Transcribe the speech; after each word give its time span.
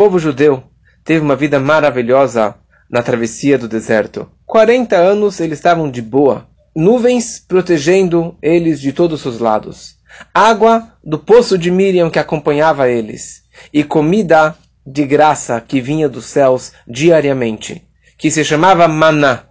O 0.00 0.04
povo 0.04 0.20
judeu 0.20 0.62
teve 1.02 1.18
uma 1.18 1.34
vida 1.34 1.58
maravilhosa 1.58 2.54
na 2.88 3.02
travessia 3.02 3.58
do 3.58 3.66
deserto. 3.66 4.30
40 4.46 4.94
anos 4.94 5.40
eles 5.40 5.58
estavam 5.58 5.90
de 5.90 6.00
boa. 6.00 6.46
Nuvens 6.72 7.40
protegendo 7.40 8.38
eles 8.40 8.80
de 8.80 8.92
todos 8.92 9.26
os 9.26 9.40
lados. 9.40 9.96
Água 10.32 10.92
do 11.02 11.18
poço 11.18 11.58
de 11.58 11.68
Miriam 11.68 12.10
que 12.10 12.20
acompanhava 12.20 12.88
eles. 12.88 13.42
E 13.72 13.82
comida 13.82 14.56
de 14.86 15.04
graça 15.04 15.60
que 15.60 15.80
vinha 15.80 16.08
dos 16.08 16.26
céus 16.26 16.70
diariamente. 16.86 17.84
Que 18.16 18.30
se 18.30 18.44
chamava 18.44 18.86
maná. 18.86 19.46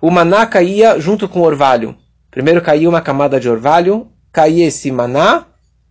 O 0.00 0.12
maná 0.12 0.46
caía 0.46 1.00
junto 1.00 1.28
com 1.28 1.40
o 1.40 1.44
orvalho. 1.44 1.96
Primeiro 2.30 2.62
caía 2.62 2.88
uma 2.88 3.00
camada 3.00 3.40
de 3.40 3.50
orvalho, 3.50 4.12
caía 4.30 4.68
esse 4.68 4.92
maná, 4.92 5.47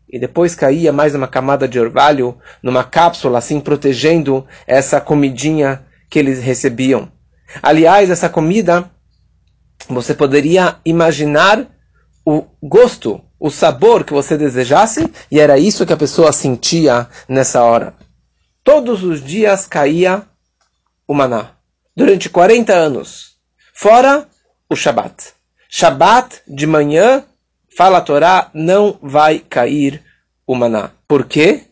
e 0.10 0.18
depois 0.18 0.56
caía 0.56 0.94
mais 0.94 1.14
uma 1.14 1.28
camada 1.28 1.68
de 1.68 1.80
orvalho 1.80 2.38
numa 2.64 2.84
cápsula, 2.84 3.40
assim 3.40 3.60
protegendo 3.60 4.46
essa 4.66 5.02
comidinha 5.02 5.86
que 6.10 6.18
eles 6.18 6.42
recebiam. 6.42 7.12
Aliás, 7.62 8.10
essa 8.10 8.30
comida, 8.30 8.90
você 9.90 10.14
poderia 10.14 10.78
imaginar 10.86 11.68
o 12.26 12.46
gosto, 12.62 13.22
o 13.40 13.50
sabor 13.50 14.04
que 14.04 14.14
você 14.14 14.38
desejasse, 14.38 15.12
e 15.32 15.40
era 15.40 15.58
isso 15.58 15.86
que 15.86 15.94
a 15.94 15.98
pessoa 15.98 16.32
sentia 16.32 17.08
nessa 17.28 17.64
hora. 17.64 17.94
Todos 18.64 19.04
os 19.04 19.24
dias 19.24 19.66
caía 19.66 20.24
o 21.08 21.14
maná, 21.14 21.52
durante 21.96 22.30
40 22.30 22.74
anos, 22.74 23.38
fora 23.74 24.28
o 24.70 24.76
Shabat. 24.76 25.34
Shabat 25.70 26.42
de 26.48 26.68
manhã 26.68 27.24
fala 27.78 28.00
a 28.00 28.02
Torá, 28.02 28.50
não 28.56 28.98
vai 29.04 29.38
cair 29.38 30.02
o 30.48 30.56
maná. 30.56 30.90
Por 31.08 31.26
quê? 31.26 31.66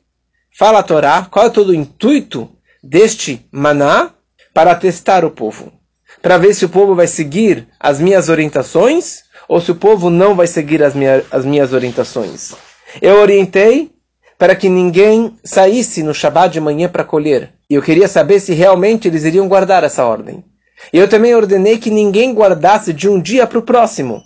Fala 0.56 0.78
a 0.78 0.84
Torá, 0.84 1.28
qual 1.32 1.48
é 1.48 1.50
todo 1.50 1.70
o 1.70 1.74
intuito 1.74 2.48
deste 2.84 3.44
maná? 3.52 4.12
Para 4.54 4.76
testar 4.76 5.26
o 5.26 5.32
povo. 5.32 5.74
Para 6.22 6.38
ver 6.38 6.54
se 6.54 6.64
o 6.64 6.70
povo 6.70 6.94
vai 6.94 7.08
seguir 7.08 7.68
as 7.80 8.00
minhas 8.00 8.30
orientações 8.30 9.24
ou 9.50 9.60
se 9.60 9.72
o 9.72 9.76
povo 9.76 10.12
não 10.12 10.36
vai 10.36 10.46
seguir 10.46 10.84
as, 10.84 10.94
minha, 10.94 11.24
as 11.32 11.44
minhas 11.44 11.74
orientações. 11.74 12.54
Eu 13.02 13.20
orientei 13.20 13.92
para 14.38 14.56
que 14.56 14.70
ninguém 14.70 15.36
saísse 15.44 16.04
no 16.04 16.14
Shabat 16.14 16.54
de 16.54 16.62
manhã 16.62 16.88
para 16.88 17.04
colher. 17.04 17.52
E 17.68 17.74
eu 17.74 17.82
queria 17.82 18.08
saber 18.08 18.40
se 18.40 18.54
realmente 18.54 19.08
eles 19.08 19.24
iriam 19.24 19.48
guardar 19.48 19.84
essa 19.84 20.06
ordem. 20.06 20.46
E 20.94 21.00
eu 21.00 21.08
também 21.08 21.34
ordenei 21.34 21.80
que 21.80 21.90
ninguém 21.90 22.32
guardasse 22.32 22.94
de 22.94 23.10
um 23.10 23.20
dia 23.20 23.48
para 23.48 23.58
o 23.58 23.64
próximo. 23.64 24.22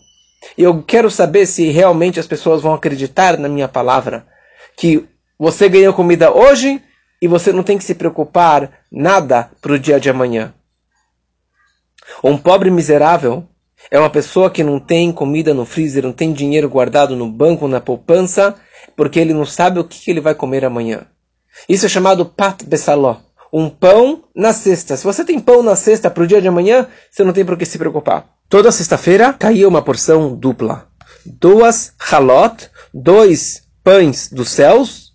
E 0.57 0.63
eu 0.63 0.81
quero 0.83 1.09
saber 1.09 1.45
se 1.45 1.69
realmente 1.69 2.19
as 2.19 2.27
pessoas 2.27 2.61
vão 2.61 2.73
acreditar 2.73 3.37
na 3.37 3.49
minha 3.49 3.67
palavra. 3.67 4.25
Que 4.77 5.07
você 5.37 5.67
ganhou 5.69 5.93
comida 5.93 6.31
hoje 6.31 6.81
e 7.21 7.27
você 7.27 7.51
não 7.51 7.63
tem 7.63 7.77
que 7.77 7.83
se 7.83 7.95
preocupar 7.95 8.71
nada 8.91 9.51
para 9.61 9.73
o 9.73 9.79
dia 9.79 9.99
de 9.99 10.09
amanhã. 10.09 10.53
Um 12.23 12.37
pobre 12.37 12.71
miserável 12.71 13.47
é 13.91 13.99
uma 13.99 14.09
pessoa 14.09 14.49
que 14.49 14.63
não 14.63 14.79
tem 14.79 15.11
comida 15.11 15.53
no 15.53 15.65
freezer, 15.65 16.03
não 16.03 16.11
tem 16.11 16.33
dinheiro 16.33 16.69
guardado 16.69 17.15
no 17.15 17.29
banco, 17.29 17.67
na 17.67 17.79
poupança, 17.79 18.55
porque 18.95 19.19
ele 19.19 19.33
não 19.33 19.45
sabe 19.45 19.79
o 19.79 19.83
que 19.83 20.09
ele 20.09 20.21
vai 20.21 20.35
comer 20.35 20.65
amanhã. 20.65 21.05
Isso 21.67 21.85
é 21.85 21.89
chamado 21.89 22.25
pat 22.25 22.63
besaló, 22.63 23.17
um 23.51 23.69
pão 23.69 24.23
na 24.35 24.53
cesta. 24.53 24.95
Se 24.95 25.03
você 25.03 25.23
tem 25.23 25.39
pão 25.39 25.63
na 25.63 25.75
cesta 25.75 26.09
para 26.09 26.23
o 26.23 26.27
dia 26.27 26.41
de 26.41 26.47
amanhã, 26.47 26.87
você 27.11 27.23
não 27.23 27.33
tem 27.33 27.45
por 27.45 27.57
que 27.57 27.65
se 27.65 27.77
preocupar. 27.77 28.25
Toda 28.47 28.71
sexta-feira 28.71 29.33
caía 29.33 29.67
uma 29.67 29.81
porção 29.81 30.35
dupla. 30.35 30.87
Duas 31.25 31.93
halot, 31.99 32.69
dois 32.93 33.63
pães 33.83 34.29
dos 34.31 34.49
céus, 34.49 35.13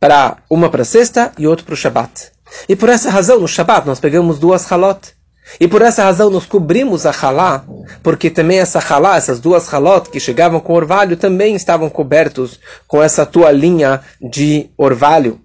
para 0.00 0.38
uma 0.50 0.68
para 0.68 0.84
sexta 0.84 1.32
e 1.38 1.46
outro 1.46 1.64
para 1.64 1.74
o 1.74 1.76
Shabat. 1.76 2.32
E 2.68 2.76
por 2.76 2.88
essa 2.88 3.10
razão, 3.10 3.40
no 3.40 3.48
Shabat, 3.48 3.86
nós 3.86 4.00
pegamos 4.00 4.38
duas 4.38 4.70
halot. 4.70 5.16
E 5.60 5.68
por 5.68 5.80
essa 5.80 6.02
razão 6.02 6.28
nós 6.28 6.44
cobrimos 6.44 7.06
a 7.06 7.12
halá, 7.12 7.64
porque 8.02 8.28
também 8.28 8.58
essa 8.58 8.80
halá, 8.80 9.16
essas 9.16 9.38
duas 9.38 9.72
halot 9.72 10.10
que 10.10 10.18
chegavam 10.18 10.58
com 10.58 10.74
orvalho, 10.74 11.16
também 11.16 11.54
estavam 11.54 11.88
cobertos 11.88 12.58
com 12.86 13.02
essa 13.02 13.24
toalhinha 13.24 14.00
de 14.20 14.68
orvalho. 14.76 15.40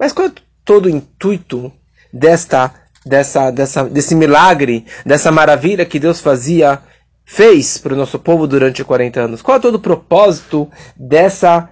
Mas 0.00 0.12
qual 0.12 0.28
é 0.28 0.32
todo 0.68 0.84
o 0.84 0.90
intuito 0.90 1.72
desta 2.12 2.74
dessa, 3.06 3.50
dessa, 3.50 3.84
desse 3.84 4.14
milagre, 4.14 4.84
dessa 5.04 5.32
maravilha 5.32 5.86
que 5.86 5.98
Deus 5.98 6.20
fazia, 6.20 6.78
fez 7.24 7.78
para 7.78 7.94
o 7.94 7.96
nosso 7.96 8.18
povo 8.18 8.46
durante 8.46 8.84
40 8.84 9.20
anos? 9.20 9.42
Qual 9.42 9.56
é 9.56 9.60
todo 9.60 9.76
o 9.76 9.80
propósito 9.80 10.70
dessa. 10.94 11.70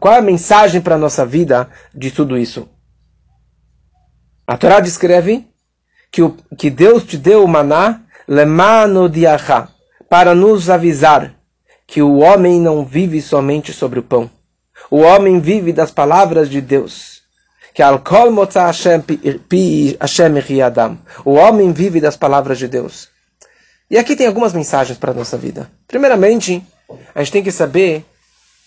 Qual 0.00 0.14
é 0.14 0.18
a 0.18 0.22
mensagem 0.22 0.80
para 0.80 0.96
a 0.96 0.98
nossa 0.98 1.24
vida 1.24 1.70
de 1.94 2.10
tudo 2.10 2.36
isso? 2.36 2.68
A 4.44 4.56
Torá 4.56 4.80
descreve 4.80 5.46
que, 6.10 6.22
o, 6.22 6.36
que 6.58 6.68
Deus 6.68 7.04
te 7.04 7.16
deu 7.16 7.44
o 7.44 7.48
maná, 7.48 8.02
lemano 8.26 9.10
para 10.08 10.34
nos 10.34 10.68
avisar 10.68 11.34
que 11.86 12.02
o 12.02 12.18
homem 12.18 12.60
não 12.60 12.84
vive 12.84 13.20
somente 13.20 13.72
sobre 13.72 13.98
o 13.98 14.02
pão. 14.02 14.30
O 14.90 14.98
homem 14.98 15.40
vive 15.40 15.72
das 15.72 15.90
palavras 15.90 16.48
de 16.48 16.60
Deus 16.60 17.14
que 17.74 17.82
pi 19.48 19.96
Hashem 20.00 20.62
Adam. 20.62 20.96
O 21.24 21.32
homem 21.32 21.72
vive 21.72 22.00
das 22.00 22.16
palavras 22.16 22.56
de 22.56 22.68
Deus. 22.68 23.08
E 23.90 23.98
aqui 23.98 24.14
tem 24.14 24.28
algumas 24.28 24.52
mensagens 24.52 24.96
para 24.96 25.10
a 25.10 25.14
nossa 25.14 25.36
vida. 25.36 25.68
Primeiramente, 25.88 26.62
a 27.12 27.18
gente 27.18 27.32
tem 27.32 27.42
que 27.42 27.50
saber 27.50 28.04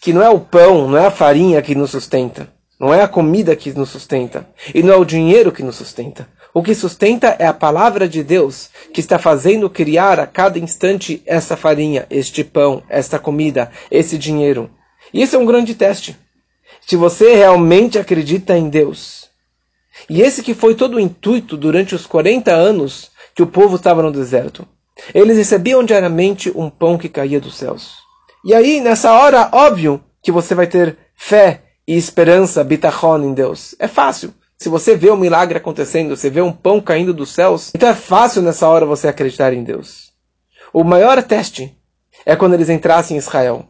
que 0.02 0.12
não 0.12 0.22
é 0.22 0.30
o 0.30 0.42
pão, 0.42 0.90
não 0.90 0.98
é 0.98 1.08
a 1.08 1.12
farinha 1.12 1.62
que 1.62 1.74
nos 1.74 1.92
sustenta. 1.92 2.50
Não 2.78 2.94
é 2.94 3.02
a 3.02 3.08
comida 3.08 3.56
que 3.56 3.72
nos 3.72 3.90
sustenta. 3.90 4.48
E 4.76 4.84
não 4.84 4.94
é 4.94 4.98
o 4.98 5.06
dinheiro 5.06 5.54
que 5.54 5.64
nos 5.64 5.78
sustenta. 5.78 6.28
O 6.54 6.62
que 6.62 6.76
sustenta 6.76 7.36
é 7.40 7.48
a 7.48 7.54
palavra 7.54 8.10
de 8.10 8.24
Deus, 8.24 8.70
que 8.94 9.00
está 9.00 9.18
fazendo 9.18 9.70
criar 9.70 10.20
a 10.20 10.28
cada 10.28 10.60
instante 10.60 11.24
essa 11.26 11.56
farinha, 11.56 12.06
este 12.10 12.44
pão, 12.44 12.84
esta 12.90 13.18
comida, 13.18 13.72
esse 13.90 14.18
dinheiro. 14.18 14.70
E 15.14 15.22
isso 15.22 15.36
é 15.36 15.40
um 15.40 15.46
grande 15.46 15.76
teste 15.76 16.18
se 16.88 16.96
você 16.96 17.36
realmente 17.36 18.00
acredita 18.00 18.58
em 18.58 18.70
Deus. 18.70 19.30
E 20.10 20.22
esse 20.22 20.42
que 20.42 20.54
foi 20.54 20.74
todo 20.74 20.96
o 20.96 21.00
intuito 21.00 21.58
durante 21.58 21.94
os 21.94 22.06
40 22.06 22.52
anos 22.52 23.12
que 23.36 23.44
o 23.44 23.48
povo 23.48 23.76
estava 23.76 24.02
no 24.02 24.12
deserto. 24.12 24.66
Eles 25.14 25.38
recebiam 25.38 25.84
diariamente 25.84 26.52
um 26.56 26.70
pão 26.70 26.98
que 26.98 27.10
caía 27.10 27.42
dos 27.42 27.56
céus. 27.56 27.96
E 28.46 28.54
aí, 28.54 28.80
nessa 28.80 29.12
hora, 29.12 29.50
óbvio 29.52 30.02
que 30.24 30.32
você 30.32 30.56
vai 30.56 30.66
ter 30.66 30.98
fé 31.14 31.64
e 31.86 31.96
esperança, 31.96 32.64
bitachon 32.64 33.22
em 33.24 33.34
Deus. 33.34 33.76
É 33.80 33.88
fácil. 33.88 34.34
Se 34.58 34.70
você 34.70 34.96
vê 34.96 35.12
um 35.12 35.18
milagre 35.18 35.58
acontecendo, 35.58 36.16
você 36.16 36.30
vê 36.30 36.42
um 36.42 36.52
pão 36.52 36.80
caindo 36.82 37.14
dos 37.14 37.30
céus, 37.30 37.72
então 37.76 37.90
é 37.90 37.94
fácil 37.94 38.42
nessa 38.42 38.68
hora 38.68 38.86
você 38.86 39.08
acreditar 39.08 39.54
em 39.54 39.64
Deus. 39.64 40.12
O 40.74 40.84
maior 40.84 41.22
teste 41.22 41.78
é 42.26 42.36
quando 42.36 42.54
eles 42.54 42.70
entrassem 42.70 43.16
em 43.16 43.20
Israel. 43.20 43.68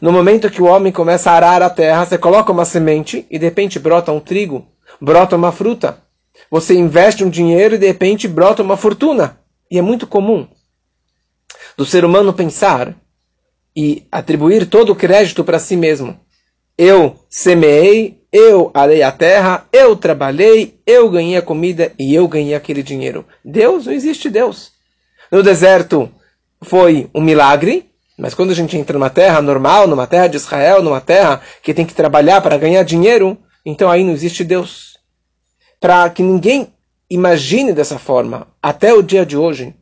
No 0.00 0.12
momento 0.12 0.50
que 0.50 0.62
o 0.62 0.66
homem 0.66 0.92
começa 0.92 1.30
a 1.30 1.34
arar 1.34 1.62
a 1.62 1.70
terra, 1.70 2.04
você 2.04 2.18
coloca 2.18 2.52
uma 2.52 2.64
semente 2.64 3.26
e 3.30 3.38
de 3.38 3.44
repente 3.44 3.78
brota 3.78 4.12
um 4.12 4.20
trigo, 4.20 4.66
brota 5.00 5.34
uma 5.34 5.50
fruta. 5.50 6.02
Você 6.50 6.74
investe 6.74 7.24
um 7.24 7.30
dinheiro 7.30 7.74
e 7.74 7.78
de 7.78 7.86
repente 7.86 8.28
brota 8.28 8.62
uma 8.62 8.76
fortuna. 8.76 9.38
E 9.70 9.78
é 9.78 9.82
muito 9.82 10.06
comum 10.06 10.46
do 11.76 11.84
ser 11.84 12.04
humano 12.04 12.32
pensar 12.32 12.94
e 13.74 14.06
atribuir 14.10 14.66
todo 14.66 14.90
o 14.90 14.96
crédito 14.96 15.44
para 15.44 15.58
si 15.58 15.76
mesmo. 15.76 16.18
Eu 16.76 17.16
semeei, 17.28 18.20
eu 18.32 18.70
arei 18.74 19.02
a 19.02 19.10
terra, 19.10 19.66
eu 19.72 19.96
trabalhei, 19.96 20.80
eu 20.86 21.08
ganhei 21.08 21.36
a 21.36 21.42
comida 21.42 21.92
e 21.98 22.14
eu 22.14 22.26
ganhei 22.28 22.54
aquele 22.54 22.82
dinheiro. 22.82 23.24
Deus, 23.44 23.86
não 23.86 23.92
existe 23.92 24.28
Deus. 24.28 24.72
No 25.30 25.42
deserto 25.42 26.10
foi 26.62 27.08
um 27.14 27.20
milagre, 27.20 27.90
mas 28.18 28.34
quando 28.34 28.50
a 28.50 28.54
gente 28.54 28.76
entra 28.76 28.98
numa 28.98 29.08
terra 29.08 29.40
normal, 29.40 29.86
numa 29.86 30.06
terra 30.06 30.26
de 30.26 30.36
Israel, 30.36 30.82
numa 30.82 31.00
terra 31.00 31.40
que 31.62 31.72
tem 31.72 31.86
que 31.86 31.94
trabalhar 31.94 32.40
para 32.40 32.58
ganhar 32.58 32.82
dinheiro, 32.82 33.38
então 33.64 33.88
aí 33.88 34.02
não 34.02 34.12
existe 34.12 34.42
Deus. 34.42 34.98
Para 35.80 36.10
que 36.10 36.22
ninguém 36.22 36.74
imagine 37.08 37.72
dessa 37.72 37.96
forma, 37.96 38.48
até 38.60 38.92
o 38.92 39.02
dia 39.02 39.24
de 39.24 39.36
hoje, 39.36 39.72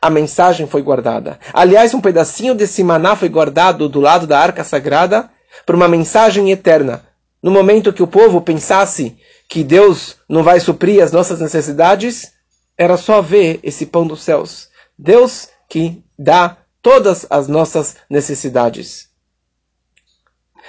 a 0.00 0.08
mensagem 0.08 0.68
foi 0.68 0.82
guardada. 0.82 1.40
Aliás, 1.52 1.92
um 1.92 2.00
pedacinho 2.00 2.54
desse 2.54 2.84
maná 2.84 3.16
foi 3.16 3.28
guardado 3.28 3.88
do 3.88 3.98
lado 3.98 4.24
da 4.24 4.38
arca 4.38 4.62
sagrada 4.62 5.28
por 5.66 5.74
uma 5.74 5.88
mensagem 5.88 6.50
eterna. 6.52 7.04
No 7.42 7.50
momento 7.50 7.92
que 7.92 8.02
o 8.02 8.06
povo 8.06 8.40
pensasse 8.40 9.16
que 9.48 9.64
Deus 9.64 10.16
não 10.28 10.44
vai 10.44 10.60
suprir 10.60 11.02
as 11.02 11.10
nossas 11.10 11.40
necessidades, 11.40 12.32
era 12.78 12.96
só 12.96 13.20
ver 13.20 13.58
esse 13.64 13.84
pão 13.84 14.06
dos 14.06 14.22
céus. 14.22 14.68
Deus 14.96 15.48
que 15.68 16.04
dá 16.16 16.56
todas 16.82 17.26
as 17.30 17.48
nossas 17.48 17.96
necessidades. 18.08 19.08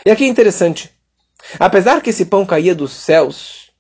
E 0.06 0.12
aqui 0.12 0.24
é 0.24 0.28
interessante. 0.28 0.92
Apesar 1.60 2.02
que 2.02 2.10
esse 2.10 2.26
pão 2.26 2.46
caía 2.46 2.76
dos 2.76 2.92
céus, 2.92 3.72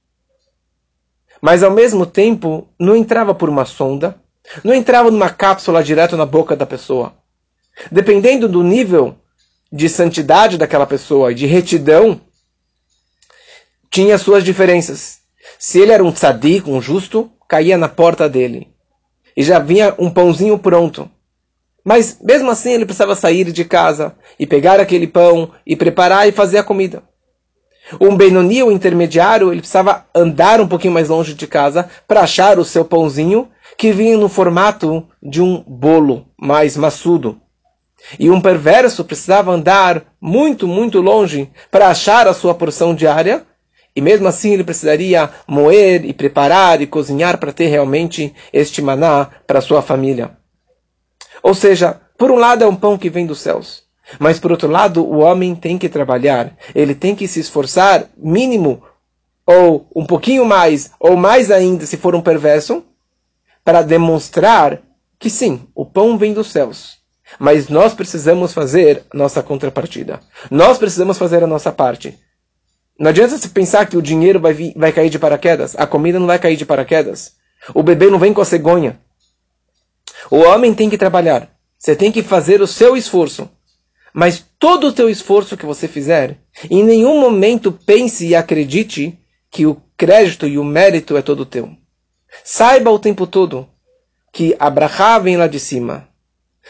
mas 1.42 1.64
ao 1.64 1.72
mesmo 1.72 2.06
tempo 2.06 2.68
não 2.80 2.96
entrava 2.96 3.34
por 3.34 3.50
uma 3.50 3.66
sonda, 3.66 4.20
não 4.64 4.74
entrava 4.74 5.10
numa 5.10 5.30
cápsula 5.30 5.84
direto 5.84 6.18
na 6.18 6.26
boca 6.26 6.56
da 6.56 6.66
pessoa. 6.66 7.14
Dependendo 7.92 8.48
do 8.48 8.64
nível 8.64 9.16
de 9.72 9.88
santidade 9.88 10.58
daquela 10.58 10.86
pessoa 10.86 11.32
e 11.32 11.36
de 11.36 11.46
retidão, 11.46 12.22
tinha 13.90 14.18
suas 14.18 14.44
diferenças. 14.44 15.20
Se 15.58 15.80
ele 15.80 15.92
era 15.92 16.04
um 16.04 16.12
tzadik, 16.12 16.70
um 16.70 16.82
justo, 16.82 17.32
caía 17.48 17.78
na 17.78 17.88
porta 17.90 18.28
dele. 18.28 18.74
E 19.36 19.44
já 19.44 19.60
vinha 19.60 19.96
um 19.98 20.10
pãozinho 20.10 20.58
pronto. 20.60 21.10
Mas 21.84 22.18
mesmo 22.22 22.52
assim 22.52 22.74
ele 22.74 22.86
precisava 22.86 23.16
sair 23.16 23.52
de 23.52 23.66
casa 23.66 24.16
e 24.40 24.46
pegar 24.46 24.80
aquele 24.80 25.08
pão 25.08 25.52
e 25.66 25.76
preparar 25.76 26.28
e 26.28 26.32
fazer 26.32 26.60
a 26.60 26.64
comida. 26.64 27.04
Um 28.00 28.16
Benoni, 28.16 28.64
o 28.64 28.72
intermediário, 28.72 29.52
ele 29.52 29.60
precisava 29.60 30.06
andar 30.16 30.62
um 30.62 30.68
pouquinho 30.68 30.94
mais 30.94 31.10
longe 31.10 31.34
de 31.34 31.48
casa 31.48 31.90
para 32.08 32.22
achar 32.22 32.60
o 32.60 32.66
seu 32.66 32.86
pãozinho 32.86 33.50
que 33.78 33.92
vinha 33.92 34.18
no 34.18 34.30
formato 34.30 35.06
de 35.22 35.42
um 35.42 35.64
bolo 35.68 36.28
mais 36.40 36.78
maçudo. 36.78 37.42
E 38.20 38.30
um 38.30 38.42
perverso 38.42 39.04
precisava 39.04 39.52
andar 39.52 40.04
muito, 40.20 40.68
muito 40.68 41.02
longe 41.02 41.50
para 41.70 41.88
achar 41.88 42.28
a 42.28 42.34
sua 42.34 42.54
porção 42.54 42.96
diária, 42.96 43.46
e 43.96 44.02
mesmo 44.02 44.28
assim 44.28 44.54
ele 44.54 44.64
precisaria 44.64 45.30
moer 45.48 46.06
e 46.06 46.14
preparar 46.14 46.82
e 46.82 46.88
cozinhar 46.88 47.38
para 47.38 47.52
ter 47.52 47.68
realmente 47.68 48.34
este 48.54 48.82
maná 48.82 49.28
para 49.46 49.62
sua 49.62 49.82
família. 49.82 50.41
Ou 51.42 51.54
seja, 51.54 52.00
por 52.18 52.32
um 52.32 52.36
lado 52.36 52.64
é 52.64 52.68
um 52.68 52.76
pão 52.76 52.98
que 52.98 53.10
vem 53.10 53.26
dos 53.26 53.40
céus, 53.40 53.84
mas 54.20 54.40
por 54.40 54.52
outro 54.52 54.70
lado 54.70 55.04
o 55.04 55.20
homem 55.20 55.56
tem 55.56 55.78
que 55.78 55.90
trabalhar, 55.90 56.56
ele 56.76 56.94
tem 56.94 57.16
que 57.16 57.28
se 57.28 57.40
esforçar 57.40 58.06
mínimo 58.18 58.84
ou 59.46 59.88
um 59.96 60.06
pouquinho 60.06 60.46
mais, 60.46 60.92
ou 61.00 61.18
mais 61.18 61.52
ainda 61.52 61.86
se 61.86 61.98
for 61.98 62.16
um 62.16 62.22
perverso, 62.22 62.84
para 63.64 63.82
demonstrar 63.82 64.82
que 65.20 65.30
sim, 65.30 65.68
o 65.76 65.86
pão 65.86 66.18
vem 66.18 66.34
dos 66.34 66.52
céus. 66.52 67.00
Mas 67.40 67.70
nós 67.70 67.94
precisamos 67.94 68.54
fazer 68.54 69.04
nossa 69.14 69.42
contrapartida. 69.42 70.20
Nós 70.50 70.78
precisamos 70.78 71.18
fazer 71.18 71.44
a 71.44 71.48
nossa 71.48 71.72
parte. 71.72 72.18
Não 73.00 73.10
adianta 73.10 73.38
se 73.38 73.50
pensar 73.50 73.86
que 73.88 73.98
o 73.98 74.02
dinheiro 74.02 74.40
vai, 74.40 74.54
vir, 74.54 74.74
vai 74.76 74.92
cair 74.92 75.10
de 75.10 75.18
paraquedas. 75.18 75.76
A 75.78 75.88
comida 75.88 76.20
não 76.20 76.28
vai 76.28 76.38
cair 76.40 76.58
de 76.58 76.66
paraquedas. 76.66 77.34
O 77.74 77.82
bebê 77.82 78.08
não 78.08 78.20
vem 78.20 78.34
com 78.34 78.42
a 78.42 78.46
cegonha. 78.46 79.00
O 80.30 80.38
homem 80.38 80.74
tem 80.74 80.90
que 80.90 80.98
trabalhar. 80.98 81.50
Você 81.78 81.96
tem 81.96 82.12
que 82.12 82.22
fazer 82.22 82.62
o 82.62 82.68
seu 82.68 82.96
esforço. 82.96 83.50
Mas 84.14 84.46
todo 84.60 84.88
o 84.88 84.94
teu 84.94 85.10
esforço 85.10 85.58
que 85.58 85.66
você 85.66 85.88
fizer, 85.88 86.38
em 86.70 86.84
nenhum 86.84 87.20
momento 87.20 87.72
pense 87.72 88.28
e 88.28 88.36
acredite 88.36 89.18
que 89.50 89.66
o 89.66 89.82
crédito 89.98 90.48
e 90.48 90.58
o 90.58 90.64
mérito 90.64 91.16
é 91.16 91.22
todo 91.22 91.46
teu. 91.46 91.70
Saiba 92.44 92.92
o 92.92 93.00
tempo 93.00 93.26
todo 93.26 93.68
que 94.32 94.56
a 94.60 95.20
vem 95.20 95.38
lá 95.38 95.48
de 95.48 95.60
cima. 95.60 96.08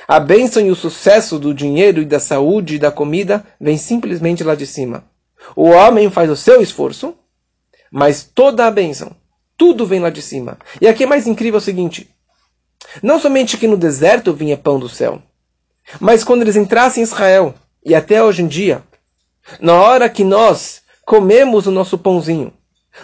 A 0.07 0.19
bênção 0.19 0.65
e 0.65 0.71
o 0.71 0.75
sucesso 0.75 1.37
do 1.37 1.53
dinheiro 1.53 2.01
e 2.01 2.05
da 2.05 2.19
saúde 2.19 2.75
e 2.75 2.79
da 2.79 2.91
comida 2.91 3.45
vem 3.59 3.77
simplesmente 3.77 4.43
lá 4.43 4.55
de 4.55 4.65
cima. 4.65 5.03
O 5.55 5.69
homem 5.69 6.09
faz 6.09 6.29
o 6.29 6.35
seu 6.35 6.61
esforço, 6.61 7.15
mas 7.91 8.23
toda 8.23 8.65
a 8.65 8.71
bênção, 8.71 9.15
tudo 9.57 9.85
vem 9.85 9.99
lá 9.99 10.09
de 10.09 10.21
cima. 10.21 10.57
E 10.79 10.87
aqui 10.87 11.03
é 11.03 11.07
mais 11.07 11.27
incrível 11.27 11.57
é 11.57 11.61
o 11.61 11.61
seguinte: 11.61 12.09
não 13.01 13.19
somente 13.19 13.57
que 13.57 13.67
no 13.67 13.77
deserto 13.77 14.33
vinha 14.33 14.57
pão 14.57 14.79
do 14.79 14.89
céu, 14.89 15.21
mas 15.99 16.23
quando 16.23 16.41
eles 16.41 16.55
entrassem 16.55 17.01
em 17.01 17.03
Israel, 17.03 17.53
e 17.83 17.95
até 17.95 18.23
hoje 18.23 18.43
em 18.43 18.47
dia, 18.47 18.83
na 19.59 19.73
hora 19.75 20.09
que 20.09 20.23
nós 20.23 20.81
comemos 21.05 21.67
o 21.67 21.71
nosso 21.71 21.97
pãozinho, 21.97 22.53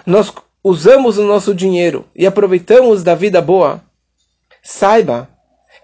nós 0.05 0.31
usamos 0.63 1.17
o 1.17 1.23
nosso 1.23 1.53
dinheiro 1.53 2.05
e 2.15 2.25
aproveitamos 2.25 3.03
da 3.03 3.15
vida 3.15 3.41
boa, 3.41 3.81
saiba 4.61 5.29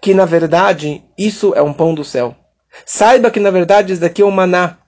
que 0.00 0.14
na 0.14 0.24
verdade 0.24 1.02
isso 1.16 1.54
é 1.54 1.62
um 1.62 1.72
pão 1.72 1.94
do 1.94 2.04
céu. 2.04 2.36
Saiba 2.84 3.30
que 3.30 3.40
na 3.40 3.50
verdade 3.50 3.92
isso 3.92 4.00
daqui 4.00 4.22
é 4.22 4.24
um 4.24 4.30
maná. 4.30 4.78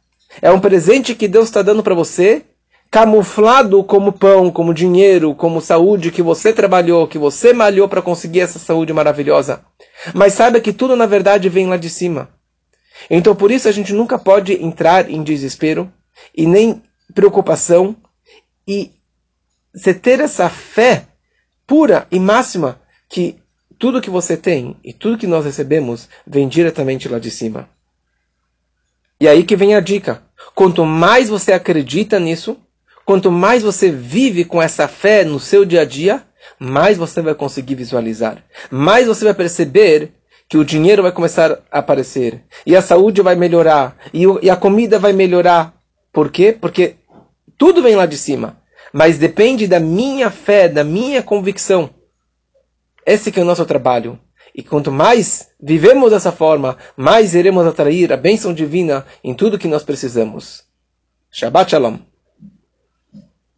É 0.42 0.50
um 0.50 0.60
presente 0.60 1.14
que 1.14 1.28
Deus 1.28 1.46
está 1.46 1.62
dando 1.62 1.82
para 1.82 1.94
você, 1.94 2.44
camuflado 2.90 3.82
como 3.84 4.12
pão, 4.12 4.50
como 4.50 4.72
dinheiro, 4.72 5.34
como 5.34 5.60
saúde 5.60 6.10
que 6.10 6.22
você 6.22 6.52
trabalhou, 6.52 7.06
que 7.06 7.18
você 7.18 7.52
malhou 7.52 7.88
para 7.88 8.02
conseguir 8.02 8.40
essa 8.40 8.58
saúde 8.58 8.92
maravilhosa. 8.92 9.64
Mas 10.14 10.34
saiba 10.34 10.60
que 10.60 10.72
tudo 10.72 10.96
na 10.96 11.06
verdade 11.06 11.48
vem 11.48 11.66
lá 11.66 11.76
de 11.76 11.90
cima. 11.90 12.30
Então 13.10 13.34
por 13.34 13.50
isso 13.50 13.68
a 13.68 13.72
gente 13.72 13.92
nunca 13.92 14.18
pode 14.18 14.52
entrar 14.62 15.10
em 15.10 15.22
desespero 15.22 15.92
e 16.34 16.46
nem 16.46 16.82
preocupação 17.14 17.96
e 18.66 18.92
você 19.74 19.92
ter 19.92 20.20
essa 20.20 20.48
fé 20.48 21.06
pura 21.66 22.06
e 22.10 22.18
máxima 22.18 22.80
que 23.08 23.38
tudo 23.78 24.00
que 24.00 24.08
você 24.08 24.36
tem 24.36 24.76
e 24.82 24.92
tudo 24.92 25.18
que 25.18 25.26
nós 25.26 25.44
recebemos 25.44 26.08
vem 26.26 26.48
diretamente 26.48 27.08
lá 27.08 27.18
de 27.18 27.30
cima. 27.30 27.68
E 29.20 29.28
aí 29.28 29.44
que 29.44 29.56
vem 29.56 29.74
a 29.74 29.80
dica. 29.80 30.22
Quanto 30.54 30.84
mais 30.84 31.28
você 31.28 31.52
acredita 31.52 32.18
nisso, 32.18 32.58
quanto 33.06 33.30
mais 33.30 33.62
você 33.62 33.90
vive 33.90 34.44
com 34.44 34.60
essa 34.60 34.86
fé 34.86 35.24
no 35.24 35.40
seu 35.40 35.64
dia 35.64 35.80
a 35.80 35.84
dia, 35.86 36.22
mais 36.58 36.98
você 36.98 37.22
vai 37.22 37.34
conseguir 37.34 37.74
visualizar. 37.76 38.44
Mais 38.70 39.06
você 39.06 39.24
vai 39.24 39.34
perceber 39.34 40.12
que 40.46 40.58
o 40.58 40.64
dinheiro 40.64 41.02
vai 41.02 41.12
começar 41.12 41.58
a 41.70 41.78
aparecer. 41.78 42.44
E 42.66 42.76
a 42.76 42.82
saúde 42.82 43.22
vai 43.22 43.34
melhorar. 43.34 43.96
E, 44.12 44.26
o, 44.26 44.38
e 44.42 44.50
a 44.50 44.56
comida 44.56 44.98
vai 44.98 45.14
melhorar. 45.14 45.74
Por 46.12 46.30
quê? 46.30 46.54
Porque 46.60 46.96
tudo 47.56 47.82
vem 47.82 47.96
lá 47.96 48.04
de 48.04 48.18
cima 48.18 48.58
mas 48.96 49.18
depende 49.18 49.66
da 49.66 49.78
minha 49.78 50.30
fé, 50.30 50.70
da 50.70 50.82
minha 50.82 51.22
convicção. 51.22 51.90
Esse 53.04 53.30
que 53.30 53.38
é 53.38 53.42
o 53.42 53.46
nosso 53.46 53.66
trabalho. 53.66 54.18
E 54.54 54.62
quanto 54.62 54.90
mais 54.90 55.50
vivemos 55.60 56.12
dessa 56.12 56.32
forma, 56.32 56.78
mais 56.96 57.34
iremos 57.34 57.66
atrair 57.66 58.10
a 58.10 58.16
bênção 58.16 58.54
divina 58.54 59.04
em 59.22 59.34
tudo 59.34 59.58
que 59.58 59.68
nós 59.68 59.84
precisamos. 59.84 60.64
Shabbat 61.30 61.72
Shalom. 61.72 61.98